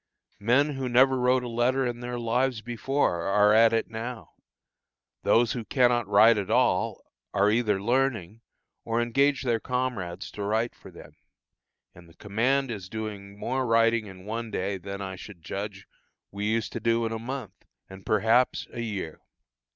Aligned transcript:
Men 0.39 0.71
who 0.73 0.89
never 0.89 1.15
wrote 1.15 1.43
a 1.43 1.47
letter 1.47 1.85
in 1.85 1.99
their 1.99 2.17
lives 2.17 2.63
before, 2.63 3.21
are 3.27 3.53
at 3.53 3.71
it 3.71 3.87
now; 3.87 4.31
those 5.21 5.51
who 5.51 5.63
cannot 5.63 6.07
write 6.07 6.39
at 6.39 6.49
all, 6.49 7.03
are 7.35 7.51
either 7.51 7.79
learning, 7.79 8.41
or 8.83 8.99
engage 8.99 9.43
their 9.43 9.59
comrades 9.59 10.31
to 10.31 10.41
write 10.41 10.73
for 10.73 10.89
them, 10.89 11.15
and 11.93 12.09
the 12.09 12.15
command 12.15 12.71
is 12.71 12.89
doing 12.89 13.37
more 13.37 13.63
writing 13.67 14.07
in 14.07 14.25
one 14.25 14.49
day 14.49 14.79
than, 14.79 15.03
I 15.03 15.17
should 15.17 15.43
judge, 15.43 15.85
we 16.31 16.45
used 16.49 16.73
to 16.73 16.79
do 16.79 17.05
in 17.05 17.11
a 17.11 17.19
month, 17.19 17.63
and, 17.87 18.03
perhaps, 18.03 18.65
a 18.73 18.81
year. 18.81 19.21